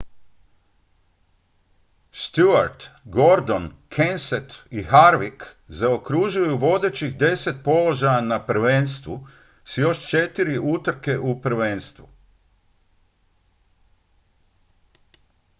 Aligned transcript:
stewart 2.21 2.89
gordon 3.09 3.73
kenseth 3.89 4.55
i 4.69 4.81
harvick 4.93 5.43
zaokružuju 5.81 6.57
vodećih 6.57 7.17
deset 7.17 7.55
položaja 7.63 8.21
na 8.21 8.45
prvenstvu 8.45 9.27
s 9.65 9.77
još 9.77 10.09
četiri 10.09 10.59
utrke 10.59 11.19
u 11.19 11.41
prvenstvu 11.41 12.07